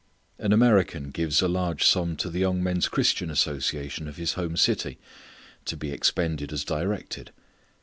An 0.39 0.51
American 0.51 1.11
gives 1.11 1.43
a 1.43 1.47
large 1.47 1.85
sum 1.85 2.15
to 2.15 2.31
the 2.31 2.39
Young 2.39 2.63
Men's 2.63 2.87
Christian 2.87 3.29
Association 3.29 4.07
of 4.07 4.17
his 4.17 4.33
home 4.33 4.57
city 4.57 4.97
to 5.65 5.77
be 5.77 5.91
expended 5.91 6.51
as 6.51 6.63
directed. 6.63 7.29